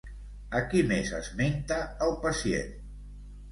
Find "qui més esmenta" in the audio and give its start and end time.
0.71-1.79